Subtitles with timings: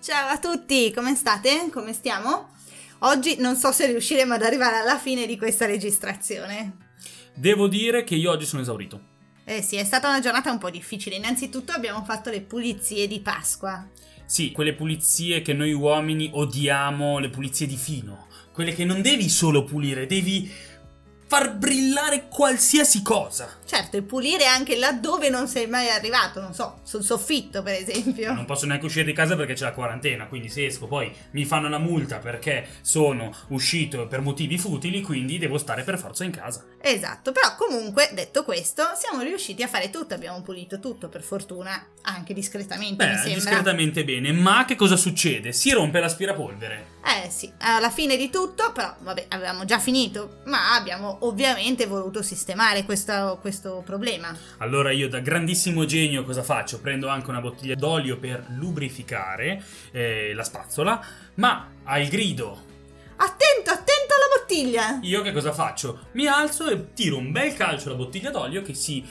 [0.00, 1.70] Ciao a tutti, come state?
[1.72, 2.50] Come stiamo?
[3.00, 6.76] Oggi non so se riusciremo ad arrivare alla fine di questa registrazione.
[7.34, 9.00] Devo dire che io oggi sono esaurito.
[9.44, 11.16] Eh sì, è stata una giornata un po' difficile.
[11.16, 13.88] Innanzitutto abbiamo fatto le pulizie di Pasqua.
[14.24, 18.28] Sì, quelle pulizie che noi uomini odiamo, le pulizie di fino.
[18.52, 20.48] Quelle che non devi solo pulire, devi
[21.26, 23.58] far brillare qualsiasi cosa.
[23.68, 28.32] Certo, e pulire anche laddove non sei mai arrivato, non so, sul soffitto per esempio.
[28.32, 31.44] Non posso neanche uscire di casa perché c'è la quarantena, quindi se esco poi mi
[31.44, 36.30] fanno una multa perché sono uscito per motivi futili, quindi devo stare per forza in
[36.30, 36.64] casa.
[36.80, 41.88] Esatto, però comunque, detto questo, siamo riusciti a fare tutto, abbiamo pulito tutto per fortuna,
[42.04, 43.34] anche discretamente mi Beh, sembra.
[43.34, 45.52] discretamente bene, ma che cosa succede?
[45.52, 46.96] Si rompe l'aspirapolvere.
[47.04, 52.22] Eh sì, alla fine di tutto, però vabbè, avevamo già finito, ma abbiamo ovviamente voluto
[52.22, 54.36] sistemare questo, questo problema.
[54.58, 56.80] Allora io da grandissimo genio cosa faccio?
[56.80, 62.66] Prendo anche una bottiglia d'olio per lubrificare eh, la spazzola, ma al grido
[63.20, 64.98] Attento, attento alla bottiglia!
[65.02, 66.06] io che cosa faccio?
[66.12, 69.04] Mi alzo e tiro un bel calcio alla bottiglia d'olio che si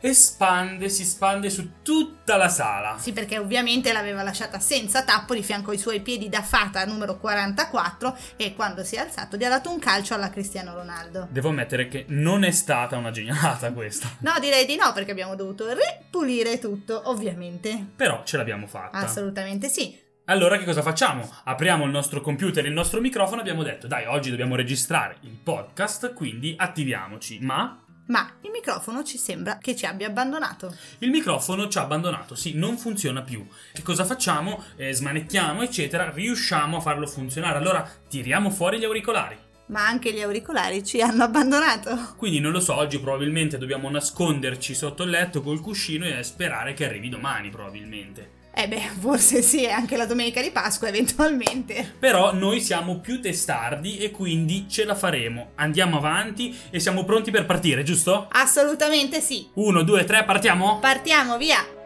[0.00, 2.96] espande, si spande su tutta la sala.
[2.98, 7.18] Sì, perché ovviamente l'aveva lasciata senza tappo di fianco ai suoi piedi da fata numero
[7.18, 11.28] 44 e quando si è alzato gli ha dato un calcio alla Cristiano Ronaldo.
[11.30, 15.34] Devo ammettere che non è stata una genialata questa, No, direi di no, perché abbiamo
[15.34, 17.86] dovuto ripulire tutto, ovviamente.
[17.94, 18.98] però ce l'abbiamo fatta.
[18.98, 20.08] Assolutamente sì.
[20.26, 21.28] Allora che cosa facciamo?
[21.44, 26.14] Apriamo il nostro computer, il nostro microfono, abbiamo detto dai oggi dobbiamo registrare il podcast,
[26.14, 30.76] quindi attiviamoci, ma Ma il microfono ci sembra che ci abbia abbandonato.
[30.98, 33.46] il microfono ci ha abbandonato, sì, non funziona più.
[33.72, 34.64] Che cosa facciamo?
[34.76, 37.58] Eh, smanettiamo, eccetera, riusciamo a farlo funzionare.
[37.58, 39.38] Allora tiriamo fuori gli auricolari.
[39.66, 42.14] Ma anche gli auricolari ci hanno abbandonato.
[42.16, 46.74] Quindi non lo so, oggi probabilmente dobbiamo nasconderci sotto il letto col cuscino e sperare
[46.74, 48.38] che arrivi domani, probabilmente.
[48.52, 51.94] Eh beh, forse sì, anche la domenica di Pasqua eventualmente.
[51.98, 55.52] Però noi siamo più testardi e quindi ce la faremo.
[55.56, 58.28] Andiamo avanti e siamo pronti per partire, giusto?
[58.30, 59.48] Assolutamente sì.
[59.54, 60.78] Uno, due, tre, partiamo?
[60.80, 61.79] Partiamo, via!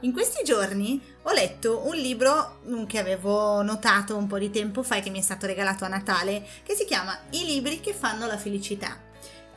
[0.00, 4.82] In questi giorni ho letto un libro mm, che avevo notato un po' di tempo
[4.82, 7.94] fa e che mi è stato regalato a Natale, che si chiama I libri che
[7.94, 9.05] fanno la felicità.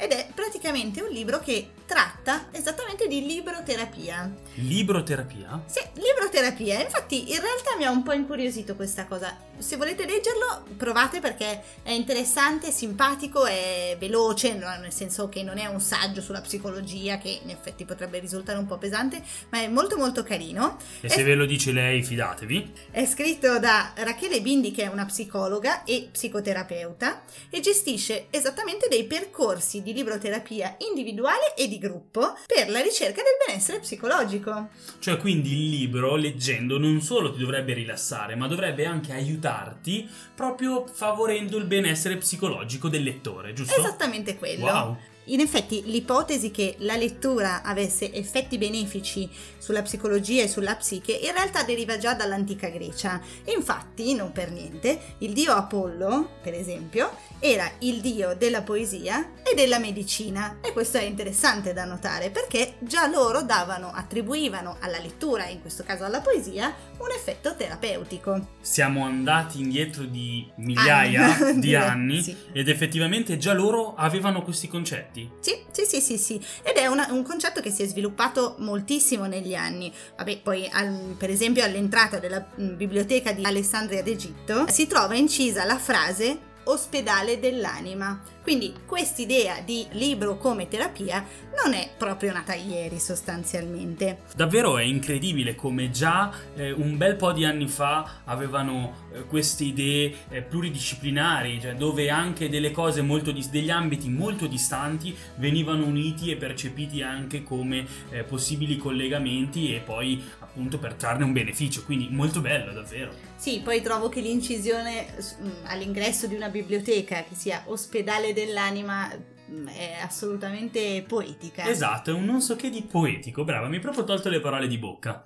[0.02, 4.34] Ed è praticamente un libro che tratta esattamente di libroterapia.
[4.54, 5.62] Libroterapia?
[5.66, 6.82] Sì, libroterapia.
[6.82, 9.36] Infatti, in realtà mi ha un po' incuriosito questa cosa.
[9.58, 15.66] Se volete leggerlo, provate perché è interessante, simpatico, è veloce, nel senso che non è
[15.66, 19.98] un saggio sulla psicologia, che in effetti potrebbe risultare un po' pesante, ma è molto
[19.98, 20.78] molto carino.
[21.02, 22.74] E se ve lo dice lei, fidatevi.
[22.92, 29.04] È scritto da Rachele Bindi, che è una psicologa e psicoterapeuta, e gestisce esattamente dei
[29.04, 34.70] percorsi di libroterapia individuale e di gruppo per la ricerca del benessere psicologico.
[35.00, 40.86] Cioè, quindi il libro, leggendo, non solo ti dovrebbe rilassare, ma dovrebbe anche aiutarti proprio
[40.88, 43.80] favorendo il benessere psicologico del lettore, giusto?
[43.80, 44.66] Esattamente quello.
[44.66, 44.98] Wow.
[45.30, 49.30] In effetti l'ipotesi che la lettura avesse effetti benefici
[49.60, 53.22] sulla psicologia e sulla psiche in realtà deriva già dall'antica Grecia.
[53.46, 59.54] Infatti, non per niente, il dio Apollo, per esempio, era il dio della poesia e
[59.54, 60.58] della medicina.
[60.62, 65.84] E questo è interessante da notare perché già loro davano, attribuivano alla lettura, in questo
[65.84, 68.48] caso alla poesia, un effetto terapeutico.
[68.62, 71.60] Siamo andati indietro di migliaia Anni.
[71.60, 72.36] di anni Sì.
[72.52, 75.19] ed effettivamente già loro avevano questi concetti.
[75.40, 76.46] Sì, sì, sì, sì, sì.
[76.64, 79.92] Ed è una- un concetto che si è sviluppato moltissimo negli anni.
[80.18, 85.64] Vabbè, poi al- per esempio all'entrata della mm, biblioteca di Alessandria d'Egitto si trova incisa
[85.66, 88.22] la frase ospedale dell'anima.
[88.42, 91.24] Quindi quest'idea di libro come terapia
[91.64, 94.22] non è proprio nata ieri sostanzialmente.
[94.36, 99.66] Davvero è incredibile come già eh, un bel po' di anni fa avevano eh, queste
[99.66, 105.86] idee eh, pluridisciplinari, cioè dove anche delle cose molto dis- degli ambiti molto distanti venivano
[105.86, 111.84] uniti e percepiti anche come eh, possibili collegamenti e poi appunto per trarne un beneficio,
[111.84, 113.14] quindi molto bello davvero.
[113.36, 115.06] Sì, poi trovo che l'incisione
[115.42, 119.10] mm, all'ingresso di una biblioteca che sia ospedale dell'anima
[119.50, 121.70] mm, è assolutamente poetica.
[121.70, 124.68] Esatto, è un non so che di poetico, brava, mi hai proprio tolto le parole
[124.68, 125.22] di bocca.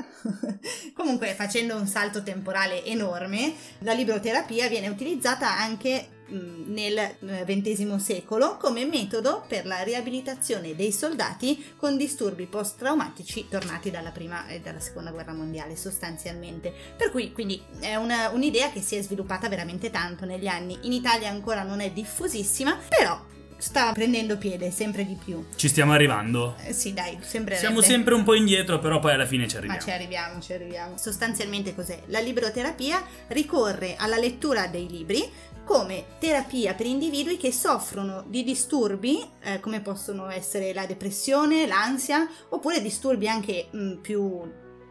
[0.94, 7.16] Comunque, facendo un salto temporale enorme, la libroterapia viene utilizzata anche nel
[7.46, 14.48] XX secolo come metodo per la riabilitazione dei soldati con disturbi post-traumatici tornati dalla prima
[14.48, 16.74] e dalla seconda guerra mondiale sostanzialmente.
[16.96, 20.78] Per cui quindi è una- un'idea che si è sviluppata veramente tanto negli anni.
[20.84, 23.32] In Italia ancora non è diffusissima, però
[23.64, 25.46] sta prendendo piede sempre di più.
[25.56, 26.58] Ci stiamo arrivando.
[26.66, 29.80] Eh, sì, dai, sempre Siamo sempre un po' indietro, però poi alla fine ci arriviamo.
[29.80, 30.98] Ma ci arriviamo, ci arriviamo.
[30.98, 32.02] Sostanzialmente cos'è?
[32.08, 35.24] La libroterapia ricorre alla lettura dei libri
[35.64, 42.28] come terapia per individui che soffrono di disturbi eh, come possono essere la depressione, l'ansia
[42.50, 44.42] oppure disturbi anche mh, più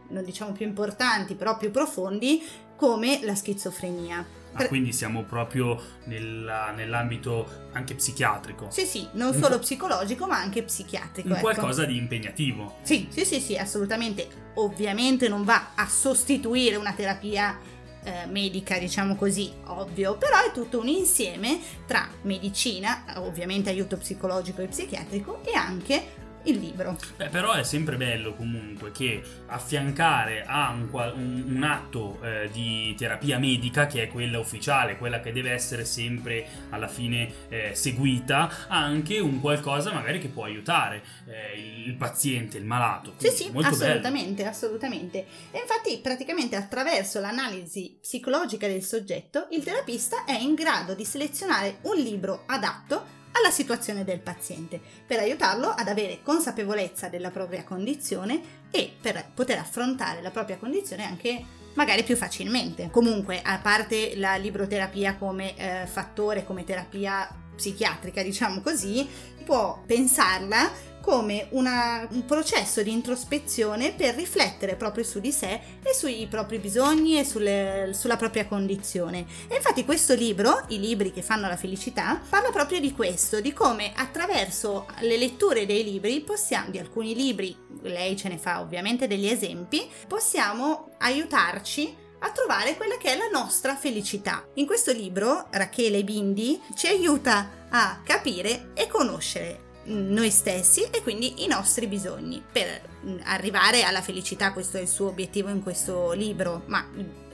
[0.09, 2.43] non diciamo più importanti, però più profondi
[2.75, 4.41] come la schizofrenia.
[4.53, 8.67] Ah, quindi siamo proprio nella, nell'ambito anche psichiatrico.
[8.69, 11.29] Sì, sì, non solo psicologico, ma anche psichiatrico.
[11.29, 11.41] Un ecco.
[11.41, 12.77] qualcosa di impegnativo.
[12.83, 14.41] Sì, sì, sì, sì, assolutamente.
[14.55, 17.57] Ovviamente non va a sostituire una terapia
[18.03, 24.61] eh, medica, diciamo così, ovvio, però è tutto un insieme tra medicina, ovviamente aiuto psicologico
[24.61, 26.97] e psichiatrico e anche il libro.
[27.15, 32.95] Beh, però è sempre bello comunque che affiancare a un, un, un atto eh, di
[32.97, 38.67] terapia medica, che è quella ufficiale, quella che deve essere sempre alla fine eh, seguita,
[38.67, 43.13] anche un qualcosa magari che può aiutare eh, il paziente, il malato.
[43.17, 44.49] Sì, sì, assolutamente, bello.
[44.49, 45.25] assolutamente.
[45.51, 51.77] E infatti praticamente attraverso l'analisi psicologica del soggetto, il terapista è in grado di selezionare
[51.83, 58.41] un libro adatto alla situazione del paziente, per aiutarlo ad avere consapevolezza della propria condizione
[58.71, 62.89] e per poter affrontare la propria condizione anche magari più facilmente.
[62.91, 69.07] Comunque, a parte la libroterapia come eh, fattore, come terapia psichiatrica, diciamo così,
[69.43, 75.93] può pensarla come una, un processo di introspezione per riflettere proprio su di sé e
[75.93, 79.25] sui propri bisogni e sulle, sulla propria condizione.
[79.49, 83.51] E infatti questo libro, I libri che fanno la felicità, parla proprio di questo, di
[83.51, 89.05] come attraverso le letture dei libri possiamo, di alcuni libri, lei ce ne fa ovviamente
[89.05, 94.47] degli esempi, possiamo aiutarci a trovare quella che è la nostra felicità.
[94.53, 101.43] In questo libro Rachele Bindi ci aiuta a capire e conoscere noi stessi e quindi
[101.43, 104.53] i nostri bisogni per mm, arrivare alla felicità.
[104.53, 106.87] Questo è il suo obiettivo in questo libro ma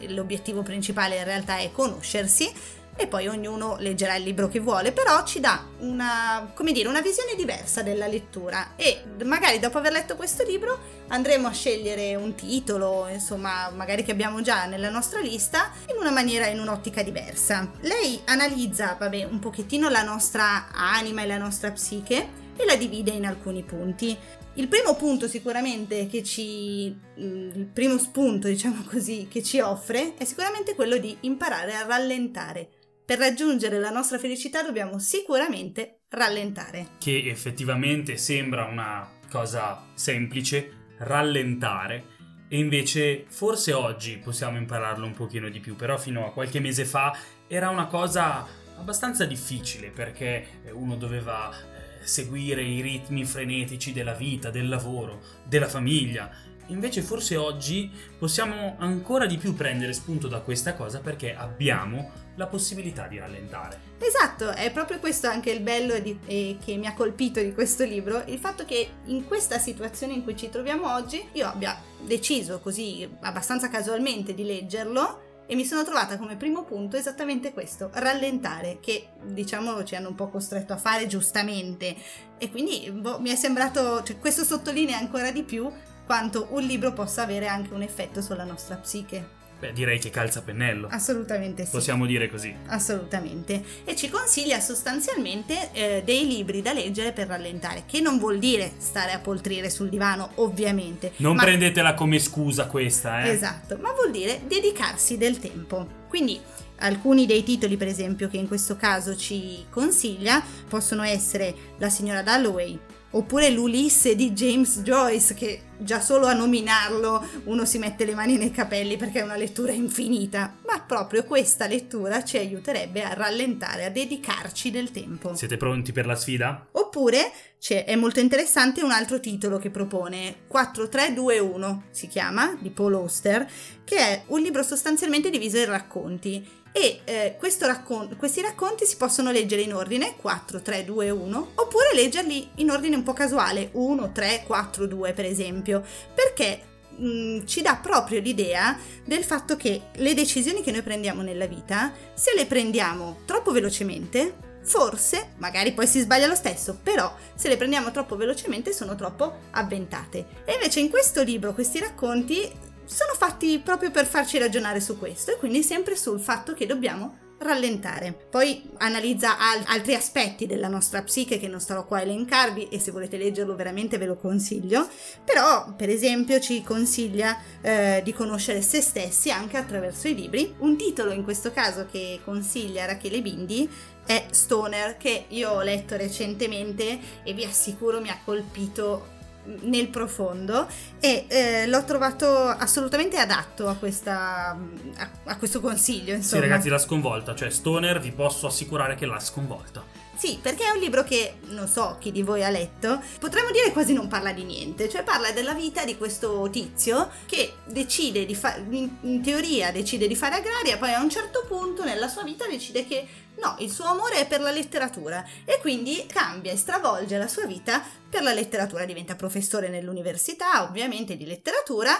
[0.07, 2.51] l'obiettivo principale in realtà è conoscersi
[2.99, 7.33] e poi ognuno leggerà il libro che vuole, però ci dà una, dire, una visione
[7.33, 13.07] diversa della lettura e magari dopo aver letto questo libro andremo a scegliere un titolo,
[13.07, 17.71] insomma, magari che abbiamo già nella nostra lista, in una maniera, in un'ottica diversa.
[17.79, 23.11] Lei analizza, vabbè, un pochettino la nostra anima e la nostra psiche e la divide
[23.11, 24.17] in alcuni punti.
[24.55, 30.15] Il primo punto sicuramente che ci mm, il primo spunto, diciamo così, che ci offre
[30.17, 32.71] è sicuramente quello di imparare a rallentare
[33.09, 36.89] per raggiungere la nostra felicità dobbiamo sicuramente rallentare.
[36.99, 42.03] Che effettivamente sembra una cosa semplice, rallentare,
[42.47, 46.85] e invece forse oggi possiamo impararlo un pochino di più, però fino a qualche mese
[46.85, 47.17] fa
[47.47, 48.45] era una cosa
[48.77, 55.67] abbastanza difficile perché uno doveva eh, seguire i ritmi frenetici della vita, del lavoro, della
[55.67, 56.29] famiglia
[56.69, 62.47] Invece forse oggi possiamo ancora di più prendere spunto da questa cosa perché abbiamo la
[62.47, 63.79] possibilità di rallentare.
[63.99, 67.83] Esatto, è proprio questo anche il bello di, eh, che mi ha colpito di questo
[67.83, 72.59] libro, il fatto che in questa situazione in cui ci troviamo oggi io abbia deciso
[72.59, 78.77] così abbastanza casualmente di leggerlo e mi sono trovata come primo punto esattamente questo, rallentare,
[78.79, 81.95] che diciamo ci hanno un po' costretto a fare giustamente
[82.37, 85.67] e quindi boh, mi è sembrato, cioè, questo sottolinea ancora di più
[86.09, 89.37] quanto un libro possa avere anche un effetto sulla nostra psiche.
[89.59, 90.87] Beh, direi che calza pennello.
[90.89, 91.69] Assolutamente sì.
[91.69, 92.51] Possiamo dire così.
[92.65, 93.63] Assolutamente.
[93.85, 98.71] E ci consiglia sostanzialmente eh, dei libri da leggere per rallentare, che non vuol dire
[98.79, 101.11] stare a poltrire sul divano, ovviamente.
[101.17, 101.43] Non ma...
[101.43, 103.29] prendetela come scusa questa, eh.
[103.29, 106.05] Esatto, ma vuol dire dedicarsi del tempo.
[106.07, 106.41] Quindi
[106.77, 112.23] alcuni dei titoli, per esempio, che in questo caso ci consiglia possono essere La signora
[112.23, 112.79] Dalloway,
[113.11, 118.37] oppure l'Ulisse di James Joyce che già solo a nominarlo uno si mette le mani
[118.37, 123.85] nei capelli perché è una lettura infinita, ma proprio questa lettura ci aiuterebbe a rallentare,
[123.85, 125.35] a dedicarci del tempo.
[125.35, 126.67] Siete pronti per la sfida?
[126.71, 127.31] Oppure
[127.67, 133.45] è molto interessante un altro titolo che propone 4321 si chiama di Paul Auster
[133.83, 139.31] che è un libro sostanzialmente diviso in racconti e eh, raccon- questi racconti si possono
[139.31, 144.11] leggere in ordine 4, 3, 2, 1 oppure leggerli in ordine un po' casuale 1,
[144.11, 145.68] 3, 4, 2 per esempio
[146.13, 146.61] perché
[146.97, 151.47] mh, mm, ci dà proprio l'idea del fatto che le decisioni che noi prendiamo nella
[151.47, 157.47] vita se le prendiamo troppo velocemente forse, magari poi si sbaglia lo stesso, però se
[157.47, 160.43] le prendiamo troppo velocemente sono troppo avventate.
[160.45, 162.51] E invece in questo libro questi racconti
[162.85, 167.17] sono fatti proprio per farci ragionare su questo e quindi sempre sul fatto che dobbiamo
[167.39, 168.13] rallentare.
[168.29, 172.79] Poi analizza al- altri aspetti della nostra psiche che non starò qua a elencarvi e
[172.79, 174.87] se volete leggerlo veramente ve lo consiglio,
[175.23, 180.53] però per esempio ci consiglia eh, di conoscere se stessi anche attraverso i libri.
[180.59, 183.69] Un titolo in questo caso che consiglia Rachele Bindi
[184.05, 189.17] è Stoner che io ho letto recentemente e vi assicuro mi ha colpito
[189.61, 190.67] nel profondo
[190.99, 194.57] e eh, l'ho trovato assolutamente adatto a, questa,
[194.95, 196.13] a, a questo consiglio.
[196.13, 196.41] Insomma.
[196.41, 199.83] Sì, ragazzi, l'ha sconvolta, cioè Stoner vi posso assicurare che l'ha sconvolta.
[200.19, 203.71] Sì, perché è un libro che non so chi di voi ha letto, potremmo dire
[203.71, 208.35] quasi non parla di niente, cioè parla della vita di questo tizio che decide di
[208.35, 212.45] fare, in, teoria decide di fare agraria, poi a un certo punto nella sua vita
[212.47, 213.07] decide che
[213.39, 217.45] No, il suo amore è per la letteratura e quindi cambia e stravolge la sua
[217.45, 218.83] vita per la letteratura.
[218.83, 221.97] Diventa professore nell'università, ovviamente, di letteratura,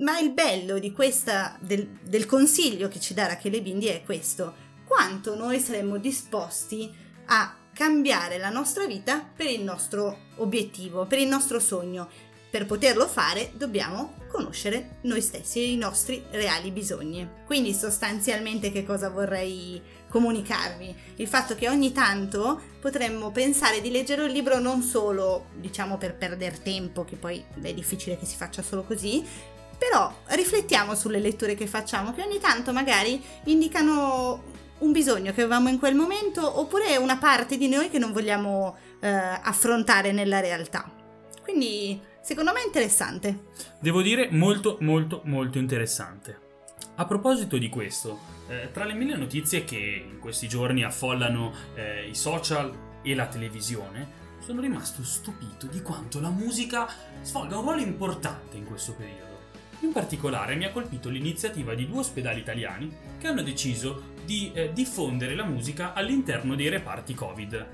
[0.00, 4.52] ma il bello questa, del, del consiglio che ci dà Rachele Bindi è questo.
[4.84, 6.92] Quanto noi saremmo disposti
[7.26, 12.10] a cambiare la nostra vita per il nostro obiettivo, per il nostro sogno.
[12.50, 17.26] Per poterlo fare dobbiamo conoscere noi stessi e i nostri reali bisogni.
[17.46, 20.94] Quindi sostanzialmente che cosa vorrei comunicarvi?
[21.16, 26.16] Il fatto che ogni tanto potremmo pensare di leggere un libro non solo, diciamo, per
[26.16, 29.24] perdere tempo, che poi è difficile che si faccia solo così,
[29.78, 35.68] però riflettiamo sulle letture che facciamo, che ogni tanto magari indicano un bisogno che avevamo
[35.68, 40.90] in quel momento oppure una parte di noi che non vogliamo eh, affrontare nella realtà.
[41.42, 43.46] Quindi secondo me è interessante.
[43.80, 46.48] Devo dire molto molto molto interessante.
[46.96, 48.18] A proposito di questo,
[48.48, 52.72] eh, tra le mille notizie che in questi giorni affollano eh, i social
[53.02, 56.88] e la televisione, sono rimasto stupito di quanto la musica
[57.22, 59.29] svolga un ruolo importante in questo periodo.
[59.80, 64.72] In particolare mi ha colpito l'iniziativa di due ospedali italiani che hanno deciso di eh,
[64.72, 67.66] diffondere la musica all'interno dei reparti Covid.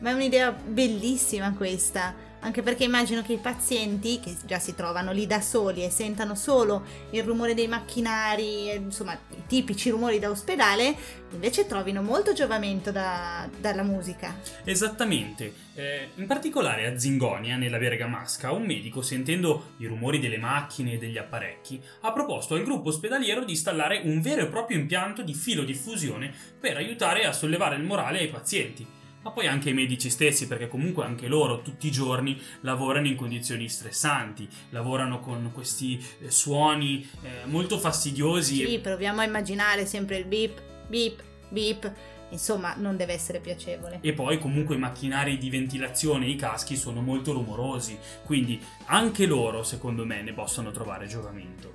[0.00, 5.12] Ma è un'idea bellissima questa anche perché immagino che i pazienti che già si trovano
[5.12, 10.30] lì da soli e sentano solo il rumore dei macchinari, insomma i tipici rumori da
[10.30, 10.94] ospedale,
[11.32, 14.36] invece trovino molto giovamento da, dalla musica.
[14.64, 20.92] Esattamente, eh, in particolare a Zingonia, nella Bergamasca, un medico sentendo i rumori delle macchine
[20.92, 25.22] e degli apparecchi ha proposto al gruppo ospedaliero di installare un vero e proprio impianto
[25.22, 30.10] di filodiffusione per aiutare a sollevare il morale ai pazienti ma poi anche i medici
[30.10, 36.02] stessi, perché comunque anche loro tutti i giorni lavorano in condizioni stressanti, lavorano con questi
[36.20, 38.66] eh, suoni eh, molto fastidiosi.
[38.66, 41.92] Sì, proviamo a immaginare sempre il beep, beep, beep.
[42.30, 44.00] Insomma, non deve essere piacevole.
[44.02, 49.24] E poi comunque i macchinari di ventilazione e i caschi sono molto rumorosi, quindi anche
[49.24, 51.72] loro, secondo me, ne possono trovare giovamento.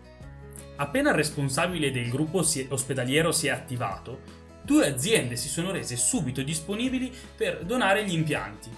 [0.75, 6.41] Appena il responsabile del gruppo ospedaliero si è attivato, due aziende si sono rese subito
[6.41, 8.69] disponibili per donare gli impianti.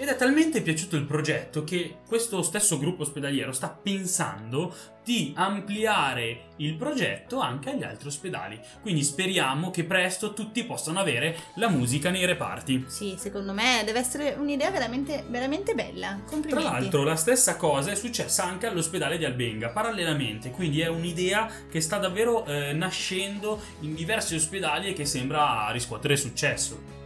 [0.00, 6.50] Ed è talmente piaciuto il progetto che questo stesso gruppo ospedaliero sta pensando di ampliare
[6.58, 8.60] il progetto anche agli altri ospedali.
[8.80, 12.84] Quindi speriamo che presto tutti possano avere la musica nei reparti.
[12.86, 16.20] Sì, secondo me deve essere un'idea veramente, veramente bella.
[16.24, 16.68] Complimenti.
[16.68, 20.52] Tra l'altro, la stessa cosa è successa anche all'ospedale di Albenga, parallelamente.
[20.52, 26.16] Quindi è un'idea che sta davvero eh, nascendo in diversi ospedali e che sembra riscuotere
[26.16, 26.97] successo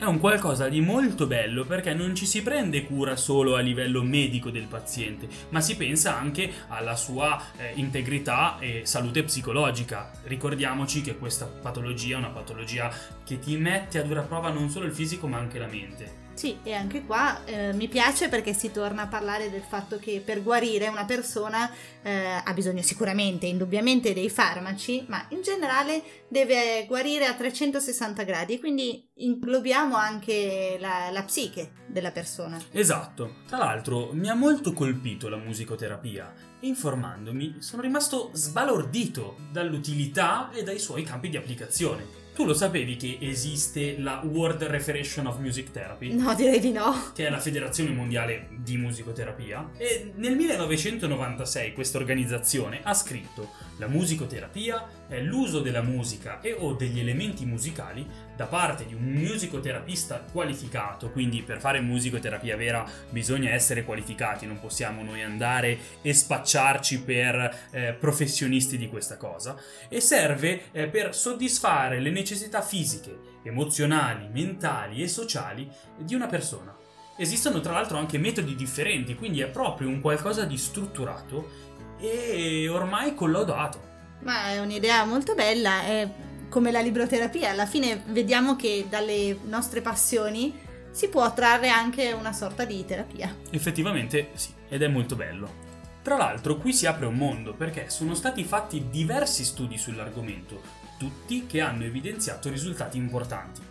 [0.00, 4.02] è un qualcosa di molto bello perché non ci si prende cura solo a livello
[4.02, 10.10] medico del paziente, ma si pensa anche alla sua eh, integrità e salute psicologica.
[10.24, 12.90] Ricordiamoci che questa patologia è una patologia
[13.26, 16.19] che ti mette a dura prova non solo il fisico ma anche la mente.
[16.40, 20.22] Sì, e anche qua eh, mi piace perché si torna a parlare del fatto che
[20.24, 21.70] per guarire una persona
[22.00, 28.58] eh, ha bisogno sicuramente, indubbiamente dei farmaci, ma in generale deve guarire a 360 gradi,
[28.58, 32.58] quindi inglobiamo anche la, la psiche della persona.
[32.70, 36.32] Esatto, tra l'altro mi ha molto colpito la musicoterapia.
[36.60, 42.19] Informandomi sono rimasto sbalordito dall'utilità e dai suoi campi di applicazione.
[42.34, 46.14] Tu lo sapevi che esiste la World Refederation of Music Therapy?
[46.14, 47.10] No, direi di no.
[47.14, 49.70] Che è la federazione mondiale di musicoterapia.
[49.76, 56.74] E nel 1996 questa organizzazione ha scritto la musicoterapia è l'uso della musica e o
[56.74, 58.06] degli elementi musicali
[58.36, 64.60] da parte di un musicoterapista qualificato, quindi per fare musicoterapia vera bisogna essere qualificati, non
[64.60, 69.56] possiamo noi andare e spacciarci per eh, professionisti di questa cosa,
[69.88, 76.76] e serve eh, per soddisfare le necessità fisiche, emozionali, mentali e sociali di una persona.
[77.16, 83.14] Esistono tra l'altro anche metodi differenti, quindi è proprio un qualcosa di strutturato e ormai
[83.14, 83.88] collaudato.
[84.22, 86.08] Ma è un'idea molto bella e
[86.48, 87.50] come la libroterapia.
[87.50, 93.36] Alla fine vediamo che dalle nostre passioni si può trarre anche una sorta di terapia.
[93.50, 95.68] Effettivamente sì, ed è molto bello.
[96.02, 100.60] Tra l'altro qui si apre un mondo perché sono stati fatti diversi studi sull'argomento,
[101.00, 103.62] tutti che hanno evidenziato risultati importanti.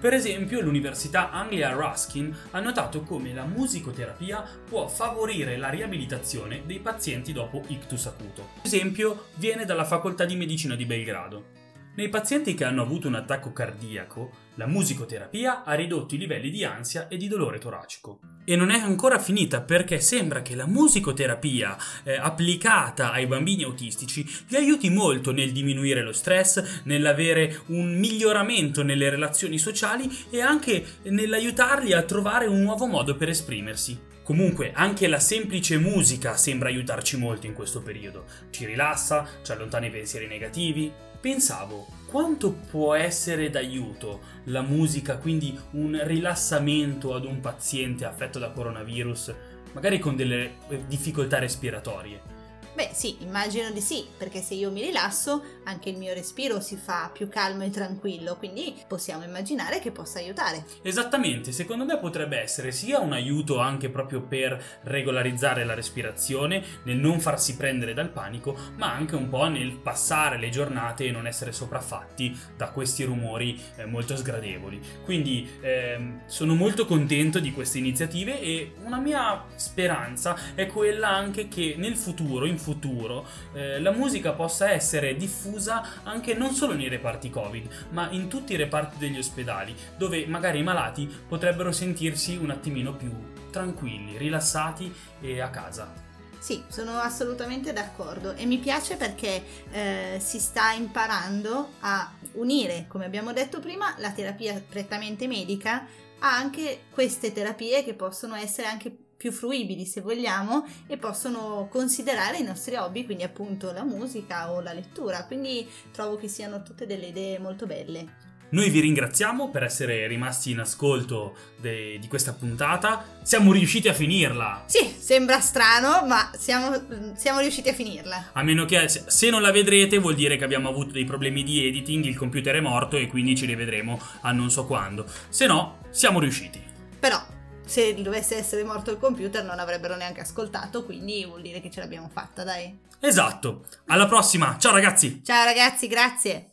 [0.00, 6.78] Per esempio, l'Università Anglia Ruskin ha notato come la musicoterapia può favorire la riabilitazione dei
[6.78, 8.50] pazienti dopo ictus acuto.
[8.62, 11.57] Esempio viene dalla Facoltà di Medicina di Belgrado.
[11.98, 16.62] Nei pazienti che hanno avuto un attacco cardiaco, la musicoterapia ha ridotto i livelli di
[16.62, 18.20] ansia e di dolore toracico.
[18.44, 24.24] E non è ancora finita perché sembra che la musicoterapia eh, applicata ai bambini autistici
[24.46, 31.00] li aiuti molto nel diminuire lo stress, nell'avere un miglioramento nelle relazioni sociali e anche
[31.02, 34.06] nell'aiutarli a trovare un nuovo modo per esprimersi.
[34.28, 38.26] Comunque, anche la semplice musica sembra aiutarci molto in questo periodo.
[38.50, 45.58] Ci rilassa, ci allontana i pensieri negativi, Pensavo, quanto può essere d'aiuto la musica, quindi
[45.72, 49.34] un rilassamento ad un paziente affetto da coronavirus,
[49.72, 52.37] magari con delle eh, difficoltà respiratorie?
[52.78, 56.76] Beh sì, immagino di sì, perché se io mi rilasso anche il mio respiro si
[56.76, 60.64] fa più calmo e tranquillo, quindi possiamo immaginare che possa aiutare.
[60.82, 66.98] Esattamente, secondo me potrebbe essere sia un aiuto anche proprio per regolarizzare la respirazione, nel
[66.98, 71.26] non farsi prendere dal panico, ma anche un po' nel passare le giornate e non
[71.26, 74.80] essere sopraffatti da questi rumori eh, molto sgradevoli.
[75.02, 81.48] Quindi eh, sono molto contento di queste iniziative e una mia speranza è quella anche
[81.48, 86.74] che nel futuro, in futuro, futuro eh, la musica possa essere diffusa anche non solo
[86.74, 91.72] nei reparti Covid, ma in tutti i reparti degli ospedali, dove magari i malati potrebbero
[91.72, 93.10] sentirsi un attimino più
[93.50, 96.06] tranquilli, rilassati e a casa.
[96.38, 103.06] Sì, sono assolutamente d'accordo e mi piace perché eh, si sta imparando a unire, come
[103.06, 105.86] abbiamo detto prima, la terapia prettamente medica
[106.20, 112.38] a anche queste terapie che possono essere anche più fruibili se vogliamo e possono considerare
[112.38, 116.86] i nostri hobby, quindi appunto la musica o la lettura, quindi trovo che siano tutte
[116.86, 118.26] delle idee molto belle.
[118.50, 123.04] Noi vi ringraziamo per essere rimasti in ascolto de- di questa puntata.
[123.22, 124.62] Siamo riusciti a finirla.
[124.66, 128.30] Sì, sembra strano, ma siamo, siamo, riusciti a finirla.
[128.32, 131.66] A meno che se non la vedrete vuol dire che abbiamo avuto dei problemi di
[131.66, 135.04] editing, il computer è morto e quindi ci rivedremo a non so quando.
[135.28, 136.62] Se no, siamo riusciti.
[136.98, 137.22] Però
[137.68, 141.80] se dovesse essere morto il computer non avrebbero neanche ascoltato, quindi vuol dire che ce
[141.80, 142.76] l'abbiamo fatta, dai.
[143.00, 143.64] Esatto.
[143.86, 144.56] Alla prossima.
[144.58, 145.20] Ciao ragazzi.
[145.22, 146.46] Ciao ragazzi, grazie.